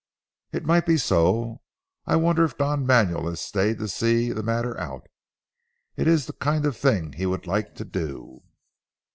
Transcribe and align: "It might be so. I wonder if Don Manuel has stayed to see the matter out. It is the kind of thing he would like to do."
"It 0.51 0.65
might 0.65 0.87
be 0.87 0.97
so. 0.97 1.61
I 2.07 2.15
wonder 2.15 2.43
if 2.43 2.57
Don 2.57 2.87
Manuel 2.87 3.27
has 3.27 3.39
stayed 3.39 3.77
to 3.77 3.87
see 3.87 4.31
the 4.31 4.41
matter 4.41 4.75
out. 4.79 5.05
It 5.95 6.07
is 6.07 6.25
the 6.25 6.33
kind 6.33 6.65
of 6.65 6.75
thing 6.75 7.13
he 7.13 7.27
would 7.27 7.45
like 7.45 7.75
to 7.75 7.85
do." 7.85 8.41